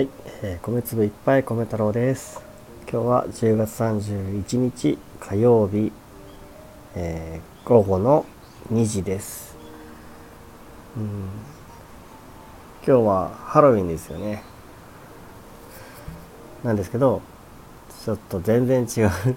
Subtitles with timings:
[0.00, 0.08] はい、
[0.42, 2.40] えー、米粒いっぱい米太郎です。
[2.90, 5.92] 今日は10月31日火曜日、
[6.94, 8.24] えー、午後の
[8.72, 9.54] 2時です。
[10.96, 11.04] うん。
[12.82, 14.42] 今日はハロウィンですよね。
[16.64, 17.20] なんですけど
[18.02, 19.32] ちょっと全然違う。
[19.32, 19.34] い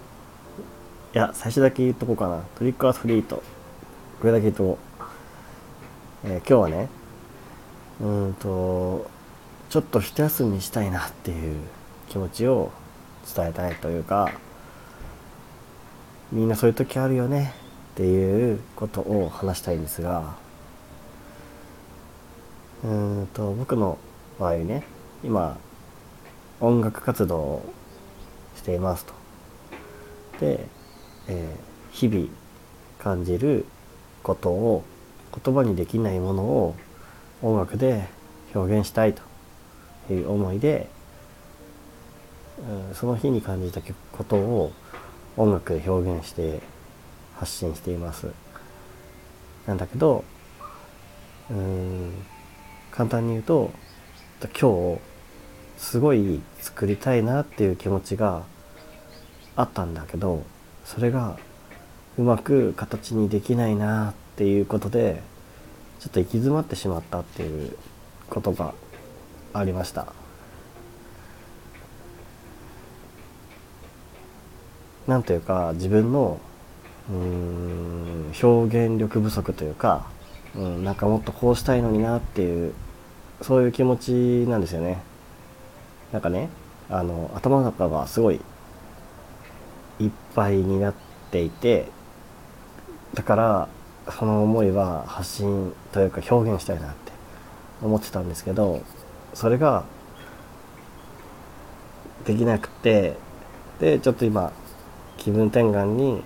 [1.12, 2.42] や最初だけ言っとこうかな。
[2.58, 3.44] トリックアートフリート。
[4.22, 4.78] これだけ言っとこ
[6.24, 6.88] う、えー、今日はね
[8.00, 9.12] うんと
[9.74, 11.58] ちょっと一休みしたいなっていう
[12.08, 12.72] 気持ちを
[13.36, 14.32] 伝えたいというか
[16.32, 17.56] みんなそういう時あるよね
[17.94, 20.36] っていうことを話したいんですが
[22.84, 23.98] うんと僕の
[24.40, 24.84] 場合ね
[25.24, 25.58] 今
[26.60, 27.74] 音楽活動を
[28.56, 29.14] していますと。
[30.40, 30.68] で、
[31.28, 32.28] えー、日々
[33.00, 33.66] 感じる
[34.22, 34.84] ことを
[35.44, 36.76] 言葉にできないものを
[37.42, 38.08] 音楽で
[38.54, 39.33] 表現したいと。
[40.10, 40.90] いう思いで、
[42.90, 44.72] うん、その日に感じたことを
[45.38, 46.62] 音楽で表現して
[47.36, 48.28] 発信しています。
[49.68, 50.24] なんだけど
[51.50, 52.14] うん
[52.92, 53.72] 簡単に言うと
[54.60, 55.02] 今日
[55.78, 58.44] すごい作りたいなっていう気持ちが
[59.56, 60.44] あったんだけど
[60.86, 61.38] それが
[62.18, 65.22] うまく形にできないなっていうことで
[66.00, 67.78] ちょっと行き詰まってしまったっていう
[68.30, 68.74] ことが
[69.54, 70.08] ありました。
[75.08, 76.40] なんというか自分の
[77.10, 80.08] うん表現力不足というか、
[80.56, 82.74] うん、なんかもっとこうしたいのになっていう
[83.42, 85.02] そういう気持ちなんですよね。
[86.14, 86.50] なんかね
[86.90, 88.40] あの頭の中がすごい
[90.00, 90.94] いっぱいになっ
[91.32, 91.88] ていて
[93.14, 93.68] だから
[94.12, 97.12] その思いは発信というか表現したいなって
[97.82, 98.82] 思ってたんですけど
[99.34, 99.84] それが
[102.26, 103.18] できなくて
[103.80, 104.54] でちょっと今
[105.18, 106.24] 気分転換に、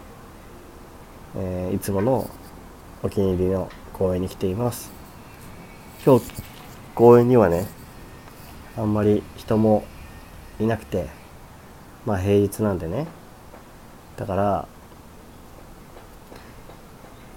[1.36, 2.30] えー、いつもの
[3.04, 4.92] お気に入りの公園に来ています。
[6.06, 6.26] 今日
[6.96, 7.68] 公園にはね
[8.78, 9.84] あんまり人も
[10.60, 11.08] いなくて
[12.06, 13.08] まあ平日なんでね。
[14.18, 14.68] だから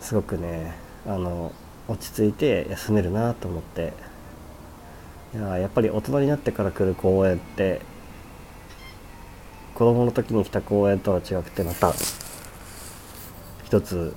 [0.00, 0.74] すごくね
[1.06, 1.52] あの
[1.88, 3.92] 落ち着いて休めるなと思って
[5.32, 7.80] いややっぱり大人になってから来る公園って
[9.74, 11.92] 子供の時に来た公園とは違くてまた
[13.64, 14.12] 一つ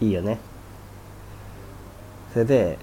[0.00, 0.38] いいよね。
[2.32, 2.78] それで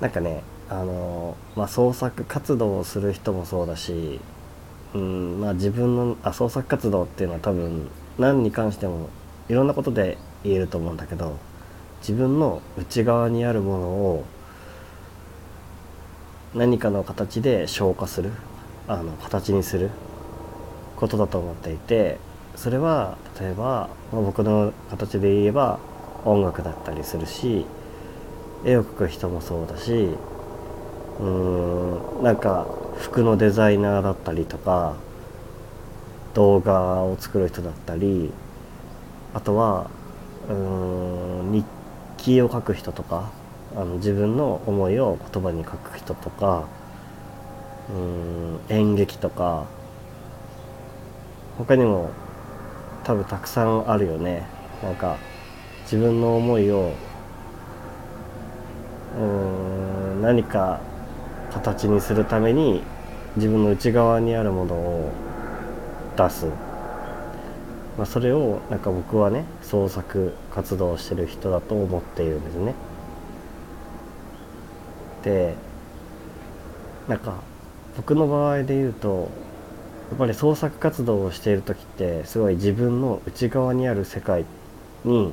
[0.00, 4.20] なんかねあのまあ創作活動をする人もそうだし
[4.94, 9.08] うんまあ自分のあ創作活動っていうのは多分何に関しても
[9.48, 11.38] いろんなことで言えると思うんだけど
[12.00, 14.24] 自分の内側にあるものを
[16.54, 18.30] 何かの形で消化する
[18.86, 19.90] あの形にする
[20.96, 22.18] ことだと思っていて
[22.56, 25.78] それは例えば、まあ、僕の形で言えば
[26.24, 27.66] 音楽だったりするし
[28.64, 30.08] 絵を描く人もそうだし
[31.20, 32.66] うーんなんか
[32.96, 34.96] 服のデザイナーだったりとか
[36.34, 38.32] 動画を作る人だったり
[39.34, 39.90] あとは
[40.48, 41.64] うん日
[42.16, 43.30] 記を書く人とか
[43.76, 46.66] あの自分の思いを言葉に書く人とか
[47.90, 49.66] うん演劇とか
[51.56, 52.10] 他にも
[53.04, 54.46] 多分たくさんあるよね
[54.82, 55.16] なんか
[55.82, 56.92] 自分の思いを
[59.18, 60.80] うん何か
[61.52, 62.82] 形にするために
[63.36, 65.12] 自分の内側にあるものを
[66.16, 66.46] 出す
[67.98, 72.74] まあ、それをなんか僕はね創作活動してる人だと思っているんですね。
[75.22, 75.54] で
[77.08, 77.34] なんか
[77.96, 79.30] 僕の場合で言うと
[80.10, 84.44] やっぱり創作活動をしている時ってすごい自分の内側にある世界
[85.04, 85.32] に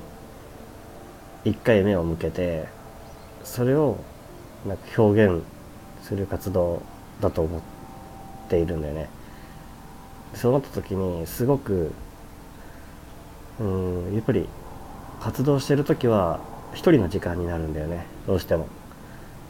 [1.44, 2.66] 一回目を向けて
[3.44, 3.98] それを
[4.68, 5.44] なんか表現
[6.02, 6.82] する活動
[7.22, 7.62] だと思っ
[8.50, 9.10] ているんだよね。
[10.34, 11.92] そうなった時にすごく
[13.60, 14.48] うんやっぱり
[15.22, 16.40] 活動してる時は
[16.74, 18.68] 一人の時間になるんだよねどうしても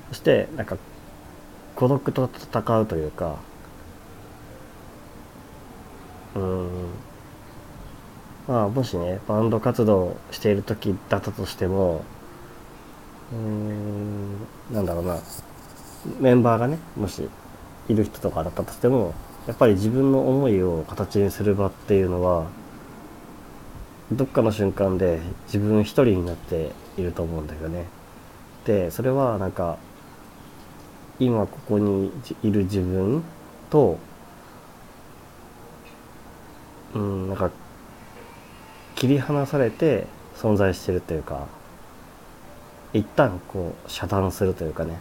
[0.10, 0.78] そしてなんか
[1.76, 3.36] 孤独と戦うというか。
[6.36, 6.70] うん。
[8.48, 12.04] まあもしねバンド活動している時だったとしても
[13.34, 15.18] うんなんだろうな。
[16.20, 17.28] メンバーがねもし
[17.90, 19.16] いる人とかだったとしても
[19.48, 22.46] やっぱり自分の思いを形にする場っていうのは
[24.12, 27.86] どっかの瞬間で自分一人になっていると思うんだけどね。
[28.66, 29.78] でそれはなんか
[31.20, 32.12] 今ここに
[32.44, 33.24] いる自分
[33.70, 33.98] と
[36.94, 37.52] うんなんか
[38.96, 41.48] 切り離されて存在してるというか
[42.94, 44.98] 一旦こう遮断するというかね。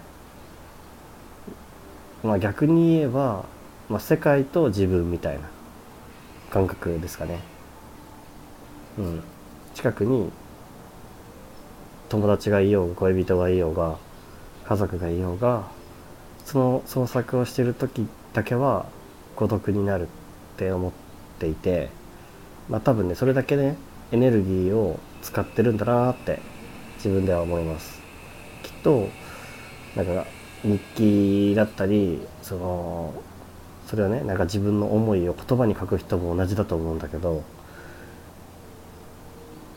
[2.24, 3.44] まあ逆に言えば、
[3.88, 5.42] まあ、世界と自分みたいな
[6.50, 7.40] 感覚ですかね。
[8.98, 9.22] うん。
[9.74, 10.30] 近くに
[12.08, 13.96] 友達がいようが恋人がいようが
[14.64, 15.68] 家族がいようが
[16.44, 18.86] その創作をしてる時だけは
[19.36, 20.06] 孤独になるっ
[20.56, 20.92] て思っ
[21.38, 21.90] ていて
[22.68, 23.76] まあ多分ねそれだけね
[24.12, 26.40] エネルギーを使ってるんだなって
[26.96, 28.00] 自分では思います。
[28.62, 29.08] きっと
[29.96, 30.26] なんか
[30.62, 33.14] 日記だったりその
[33.86, 37.42] それはねなんか自分の思いを言葉に書く人も同じだと思うんだけど、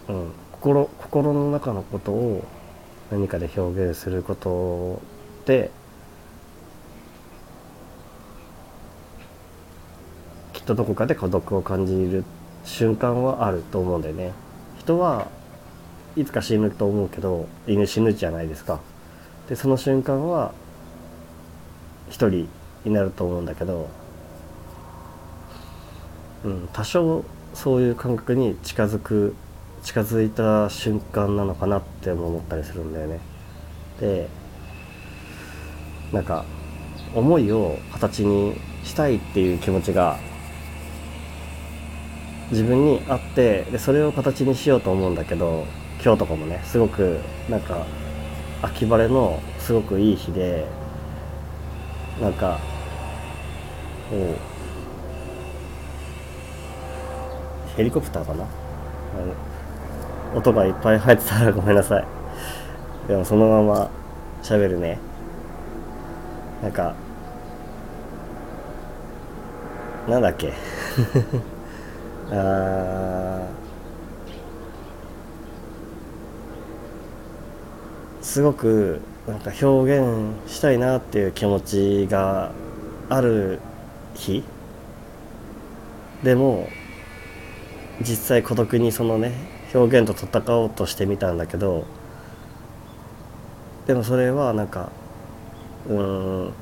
[0.08, 2.46] うん、心心の中のことを
[3.12, 5.02] 何かで表現すること
[5.46, 5.72] で
[10.54, 12.24] きっとどこかで孤独を感じる
[12.66, 14.34] 瞬間はあると思うんだよね。
[14.80, 15.28] 人は
[16.16, 18.80] いつか死ぬと思うけど犬死ぬじゃないですか。
[19.48, 20.52] でその瞬間は
[22.10, 22.50] 一人
[22.84, 23.88] になると思うんだけど、
[26.44, 27.24] うん、多少
[27.54, 29.36] そういう感覚に近づく
[29.84, 33.20] 近づいた瞬間なのかなって思ったりするんだよね。
[34.02, 34.28] で
[36.12, 36.44] なんか
[37.16, 40.18] 思いを形にしたいっていう気持ちが
[42.52, 45.66] 自分にあってでそれを形にしようと思うんだけど
[46.04, 47.86] 今日とかもねすごくなんか
[48.62, 50.66] 秋晴れのすごくいい日で
[52.22, 52.60] なんか
[54.10, 54.36] こう
[57.78, 58.46] ヘリコプターかな？
[60.36, 62.06] 音がいっぱい入ってたら ごめんなさい。
[63.08, 63.90] でもそのまま
[64.42, 64.98] 喋るね。
[66.64, 66.96] なんか
[70.08, 70.54] なんだっけ？
[78.22, 82.52] すごくなんか表現したいなっていう気持ちが
[83.10, 83.60] ある
[84.16, 84.44] 日。
[86.24, 86.68] でも
[88.02, 89.34] 実際孤独にそのね
[89.74, 91.86] 表現と戦おうとしてみたんだけど
[93.86, 94.92] でもそれはなんか
[95.88, 96.54] うん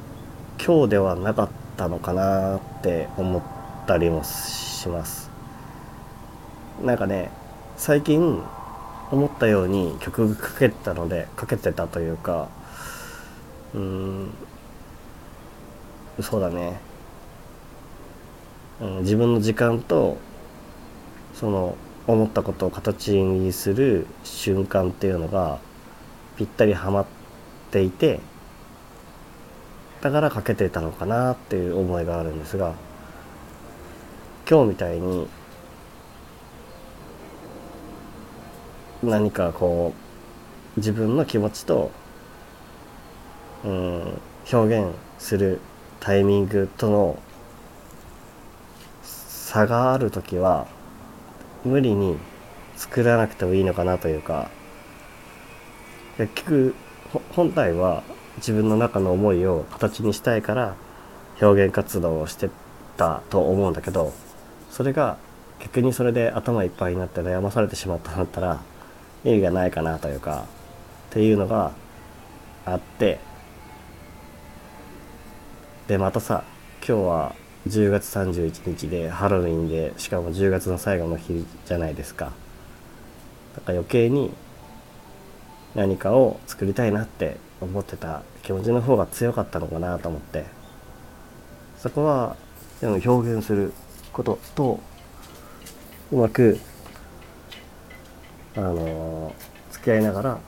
[0.63, 3.41] 今日ではなかったのかなって思っ
[3.85, 5.34] たりもします。
[6.83, 7.31] なんかね
[7.77, 8.43] 最近
[9.11, 12.49] 思ったように曲が書けたので書けてたというか
[13.73, 14.33] うん
[16.21, 16.79] そうだね、
[18.81, 20.17] うん、自分の時間と
[21.33, 21.77] その
[22.07, 25.59] 思ったことを形にする瞬間っていうのが
[26.37, 27.05] ぴったりはまっ
[27.71, 28.19] ていて
[30.01, 32.75] だから書けてたのかなっていう思いがあるんですが
[34.49, 35.27] 今日みたいに
[39.03, 39.93] 何かこ
[40.75, 41.91] う自分の気持ちと
[43.63, 44.21] うん
[44.51, 45.59] 表現する
[45.99, 47.19] タイミングとの
[49.03, 50.67] 差がある時は
[51.63, 52.17] 無理に
[52.75, 54.49] 作らなくてもいいのかなというか
[56.17, 56.75] 結局
[57.31, 58.03] 本来は
[58.37, 60.75] 自分の中の思いを形にしたいから
[61.41, 62.49] 表現活動をして
[62.97, 64.13] たと思うんだけど
[64.69, 65.17] それが
[65.59, 68.61] 逆にそれで頭いっぱいになって悩まされてしまったんだったら
[69.25, 70.45] 意味がないかなというか
[71.09, 71.73] っていうのが
[72.65, 73.19] あって
[75.87, 76.43] でまたさ
[76.87, 77.35] 今日は
[77.67, 82.31] 10月31日でハロウィンでしかも10月の最後の日じゃないですか。
[83.55, 84.31] だから余計に
[85.73, 90.45] 何かを作りたいなって思ってた気持ちの方が強かったのかなと思って
[91.77, 92.35] そこは
[92.81, 93.73] でも表現する
[94.13, 94.79] ことと
[96.11, 96.59] うまく
[98.57, 99.33] あの
[99.71, 100.39] 付き合いながら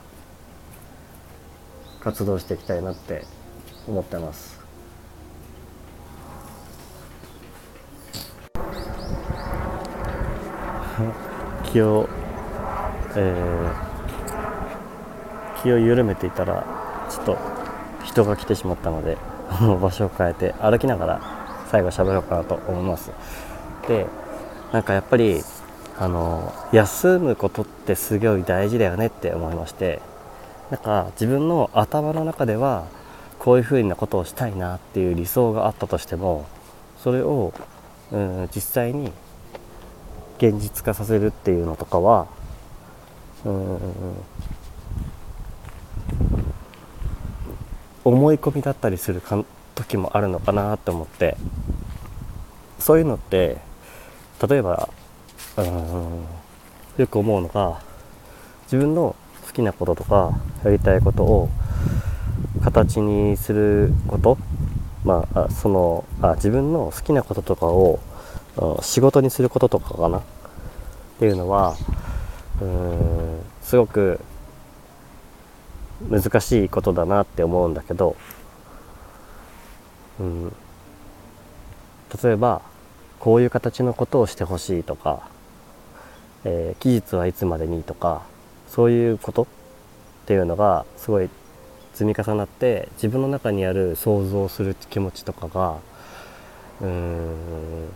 [2.00, 3.24] 活動していきたいなって
[3.86, 4.58] 思ってます。
[11.70, 12.08] 気を、
[13.14, 16.64] えー、気を緩めていたら
[17.10, 17.36] ちょっと
[18.04, 19.18] 人が来てしまったので
[19.80, 21.20] 場所を変えて歩きながら
[21.70, 23.12] 最後喋ろうかなと思います。
[23.86, 24.06] で
[24.72, 25.42] なんかやっぱり
[26.00, 30.00] あの休むことってすごい大事だよねって思いまして
[30.70, 32.86] なんか自分の頭の中では
[33.38, 36.46] こういうふうなことをしたいなっていう理想があったとしても
[37.02, 37.52] それを、
[38.12, 39.12] うん、実際に
[40.38, 42.28] 現実化させるっていうのとかは
[43.44, 43.78] うん
[48.04, 51.36] 思い込みだったりするか時もあるのかなって思って
[52.78, 53.58] そういうのって
[54.48, 54.88] 例えば
[55.62, 56.26] うん。
[56.96, 57.80] よく思うのが
[58.64, 59.14] 自分の
[59.46, 60.32] 好きなこととか
[60.64, 61.48] やりたいことを
[62.62, 64.38] 形にすること。
[65.04, 68.00] まあそのあ自分の好きなこととかを
[68.82, 70.18] 仕事にすることとかかな。
[70.18, 70.22] っ
[71.18, 71.76] ていうのは
[72.60, 74.20] うんすごく
[76.08, 78.16] 難しいことだなって思うんだけど、
[80.20, 80.52] うん、
[82.22, 82.62] 例えば
[83.18, 85.28] こういう形のことをしてほしいとか、
[86.50, 88.22] えー、期日はいつまでにとか
[88.68, 89.46] そういうことっ
[90.26, 91.28] ていうのがすごい
[91.92, 95.76] 積み重なって自分の中にある想像する気持ちとかが
[96.80, 97.88] うーん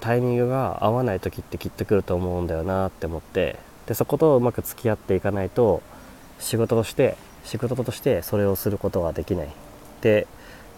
[0.00, 5.82] タイミングが合わない時ってきっと来ると思うんだよなって思ってでそことうまく付き合っていかないと
[6.38, 9.50] 仕事として仕事としてそれをすることができないっ
[10.02, 10.26] て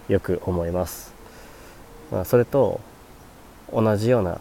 [0.09, 1.13] よく思います、
[2.13, 2.81] まあ、それと
[3.73, 4.41] 同じような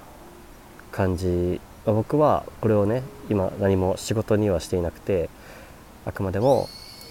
[0.91, 1.59] 感じ
[1.93, 5.29] 僕はこれをね今何も仕事にはしていなくて
[6.05, 6.67] あくまでも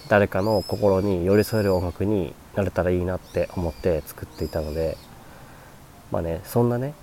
[0.07, 4.97] 誰かの心に寄り添える音楽になれたらいいなって思って作っていたので
[6.11, 6.93] まあねそんなね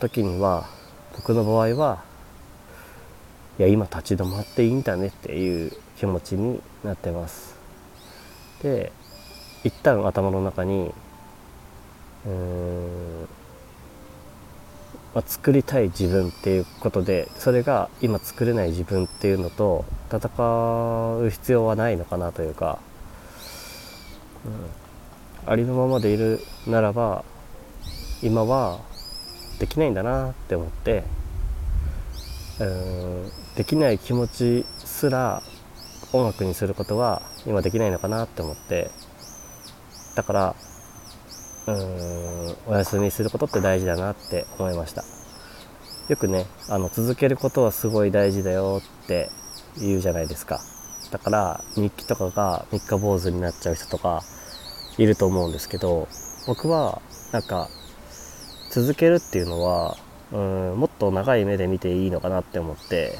[0.00, 0.68] 時には
[1.16, 2.02] 僕の場合は
[3.58, 7.54] いや今立ち止まっていいんだねっていう気持ちになってます。
[8.62, 8.92] で
[9.62, 10.92] 一旦頭の中に
[12.26, 13.28] うーん
[15.14, 20.18] まあ、作りたい自分っていうことでそれが今作れない自分っていうのと戦
[21.24, 22.78] う必要はないのかなというか、
[25.44, 27.24] うん、ありのままでいるならば
[28.22, 28.80] 今は
[29.60, 31.04] できないんだなって思って
[32.60, 33.30] うん。
[33.56, 35.42] できない気持ちすら
[36.12, 38.90] 音楽にすることは今できないのかなって思って
[40.16, 40.56] だから
[41.66, 45.04] うんお休みすることって大事だなって思いました。
[46.08, 49.30] よくねあの続けることはすごい大事だよって
[49.78, 50.60] 言うじゃないですか。
[51.10, 54.22] だから日記とかが三日坊主になっちゃう人とか
[54.98, 56.08] いると思うんですけど
[56.46, 57.00] 僕は
[57.32, 57.68] なんか
[58.70, 59.96] 続けるっていうのは
[60.32, 60.38] う
[60.74, 63.16] んもっと長い目で見ていいのかなって思って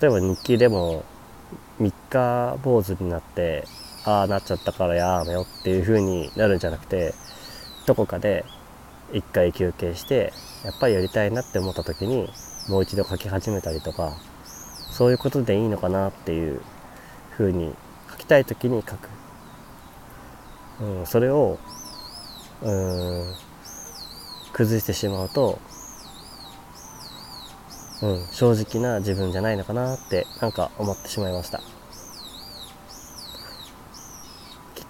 [0.00, 1.04] 例えば日記でも
[1.80, 3.64] 3日坊主になって
[4.04, 7.14] ああなっちゃったからやめよっていう風になるんじゃなくて
[7.86, 8.44] どこかで
[9.12, 10.32] 一回休憩して
[10.64, 12.28] やっぱりやりたいなって思った時に
[12.68, 14.16] もう一度書き始めたりとか
[14.90, 16.60] そういうことでいいのかなっていう
[17.36, 17.74] 風に
[18.10, 19.08] 書きたい時に書く、
[20.80, 21.58] うん、それを
[22.62, 23.34] うん
[24.52, 25.58] 崩してしまうと、
[28.02, 31.60] うん、正直な自分じゃないのかなってなんか思ってしまいました。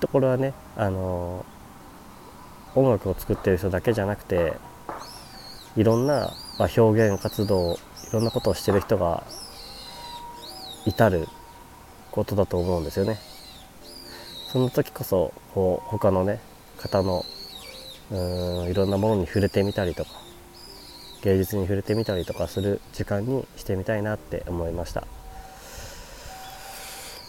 [0.03, 1.47] ところはねあの
[2.75, 4.55] 音楽を作ってる人だけじゃなくて
[5.77, 7.77] いろんな、まあ、表現活動い
[8.13, 9.23] ろんなことをしてる人が
[10.85, 11.29] 至る
[12.11, 13.19] ことだと思うんですよね。
[14.53, 16.41] その時こそこう他のね
[16.79, 17.25] 方の
[18.11, 20.11] うんいろんなものに触れてみたりとか
[21.23, 25.07] 芸術に触れてみたりとかする時間にしてみたいなって思いました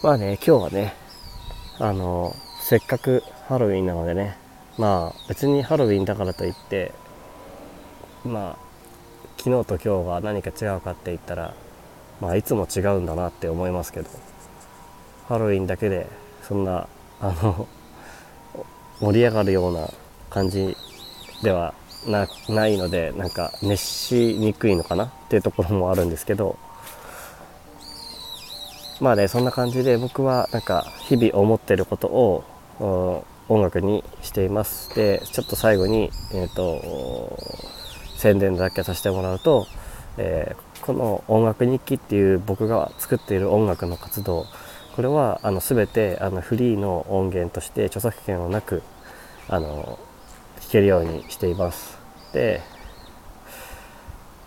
[0.02, 0.94] まあね今日はね
[1.78, 2.34] あの
[2.66, 4.38] せっかくハロウィンなのでね。
[4.78, 6.92] まあ別にハロウィンだからといって
[8.24, 8.58] まあ
[9.36, 11.54] 昨日と今日が何か違うかって言ったら
[12.22, 14.08] まあいつも違うんだなって思いますけど。
[15.28, 16.06] ハロウィンだけで
[16.42, 16.88] そんな
[17.20, 17.68] あの
[18.98, 19.90] 盛り上がるような
[20.30, 20.74] 感じ
[21.42, 21.74] では
[22.06, 25.04] ないのでなんか熱しにくいのかな？
[25.04, 26.56] っていうところもあるんですけど。
[29.00, 32.44] まあねそんな感じで僕はなんか日々思ってることを
[32.80, 34.94] 音楽にしています。
[34.94, 37.38] でちょっと最後に、えーと、
[38.16, 39.66] 宣伝だけさせてもらうと、
[40.16, 44.46] えー、この「音楽日記」っていう僕が作っている音楽の活動
[44.96, 48.82] これはあの全てあのフリーの音源として著作権をなく
[49.48, 49.98] あの
[50.60, 51.98] 聴けるようにしています。
[52.32, 52.60] で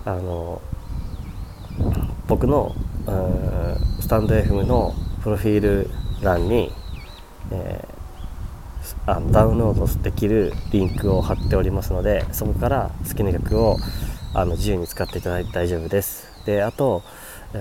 [0.05, 0.61] あの
[2.27, 2.75] 僕の
[4.01, 5.89] スタンド FM のプロフィール
[6.21, 6.71] 欄に、
[7.51, 7.96] えー
[9.05, 13.77] あのダウンロードできるリンクを貼っておりますのでそこから好きな曲を
[14.33, 16.27] あの自由に使っていただいて大丈夫です。
[16.45, 17.03] であと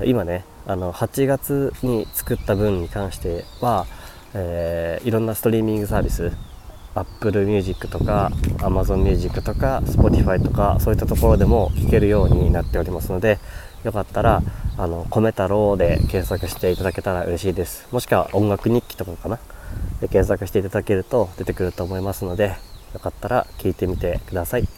[0.04, 3.86] 今ねあの8月に作った分に関しては、
[4.34, 6.32] えー、いろんなストリーミングサービス
[6.94, 13.38] Apple Music とか Amazon Music とか Spotify とかそういったところでも聴けるようになっておりますので
[13.84, 14.42] よかったら
[14.78, 17.86] あの米太郎で検索していただけたら嬉しいです。
[17.92, 19.38] もしくは音楽日記とかかな？
[20.00, 22.56] で検索していただけると出てくると思いますので
[22.92, 24.68] よかったら聞いてみてください。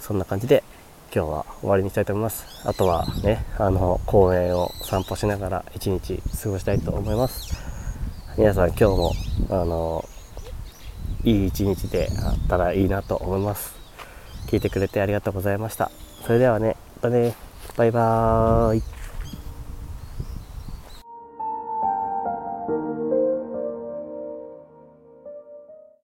[0.00, 0.64] そんな感じで
[1.14, 2.46] 今日は終わりにしたいと思います。
[2.64, 7.54] あとはねあの公園を散歩しながら一日過ごしたいと思います。
[8.38, 9.12] 皆さん今日も
[9.50, 10.04] あの
[11.24, 13.74] いい一日であったらいいなと思います。
[14.46, 15.90] 聞いてくれてありがとうございました。
[16.24, 17.34] それではねまたね。
[17.76, 19.01] バイバーイ。